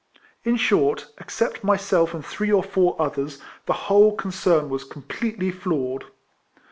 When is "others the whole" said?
2.99-4.15